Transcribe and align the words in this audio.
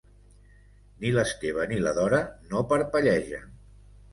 Ni 1.03 1.11
l'Esteve 1.17 1.67
ni 1.73 1.79
la 1.83 1.93
Dora 1.99 2.23
no 2.55 2.65
parpellegen. 2.73 3.49